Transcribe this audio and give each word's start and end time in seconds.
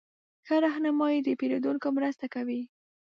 ښه 0.45 0.55
رهنمایي 0.65 1.19
د 1.23 1.27
پیرودونکو 1.39 1.87
مرسته 1.97 2.25
کوي. 2.33 2.61